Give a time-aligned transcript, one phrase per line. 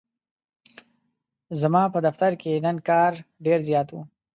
[1.59, 3.11] ځماپه دفترکی نن کار
[3.45, 3.95] ډیرزیات و.